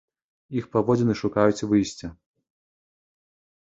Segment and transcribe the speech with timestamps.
[0.61, 2.07] Іх паводзіны шукаюць выйсця.